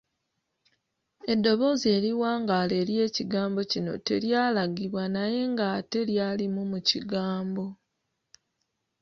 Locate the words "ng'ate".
5.53-5.99